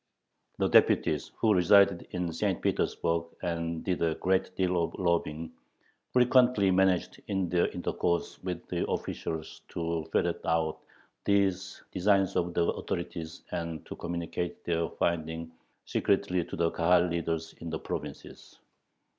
The 0.57 0.67
deputies, 0.67 1.29
who 1.37 1.53
resided 1.53 2.07
in 2.09 2.33
St. 2.33 2.59
Petersburg 2.59 3.25
and 3.43 3.83
did 3.83 4.01
a 4.01 4.15
great 4.15 4.55
deal 4.55 4.83
of 4.83 4.95
lobbying, 4.97 5.51
frequently 6.11 6.71
managed 6.71 7.21
in 7.27 7.49
their 7.49 7.67
intercourse 7.67 8.41
with 8.41 8.67
the 8.69 8.89
officials 8.89 9.61
to 9.69 10.05
ferret 10.11 10.43
out 10.43 10.79
these 11.23 11.83
"designs" 11.91 12.35
of 12.35 12.55
the 12.55 12.65
authorities 12.65 13.43
and 13.51 13.85
to 13.85 13.95
communicate 13.95 14.63
their 14.63 14.89
findings 14.89 15.49
secretly 15.85 16.43
to 16.45 16.55
the 16.55 16.71
Kahal 16.71 17.03
leaders 17.07 17.53
in 17.59 17.69
the 17.69 17.77
provinces. 17.77 18.57